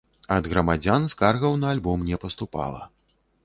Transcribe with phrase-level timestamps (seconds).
[0.35, 2.81] Ад грамадзян скаргаў на альбом не паступала.